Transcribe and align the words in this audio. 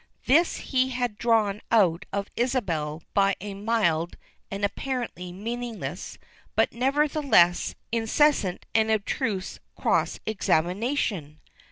This 0.25 0.55
he 0.57 0.89
had 0.89 1.19
drawn 1.19 1.61
out 1.69 2.05
of 2.11 2.31
Isabel 2.35 3.03
by 3.13 3.35
a 3.39 3.53
mild 3.53 4.17
and 4.49 4.65
apparently 4.65 5.31
meaningless 5.31 6.17
but 6.55 6.73
nevertheless 6.73 7.75
incessant 7.91 8.65
and 8.73 8.89
abstruse 8.89 9.59
cross 9.75 10.19
examination. 10.25 11.39